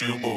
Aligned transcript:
you 0.00 0.29